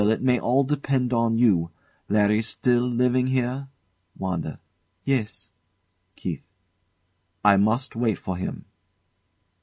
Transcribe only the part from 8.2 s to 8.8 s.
him.